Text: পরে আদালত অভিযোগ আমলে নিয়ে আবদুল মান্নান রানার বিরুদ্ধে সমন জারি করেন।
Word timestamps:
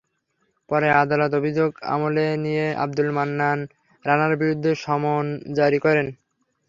পরে 0.69 0.87
আদালত 1.01 1.31
অভিযোগ 1.39 1.69
আমলে 1.93 2.25
নিয়ে 2.45 2.65
আবদুল 2.83 3.09
মান্নান 3.11 3.59
রানার 4.05 4.33
বিরুদ্ধে 4.37 4.71
সমন 4.83 5.25
জারি 5.57 5.79
করেন। 5.79 6.07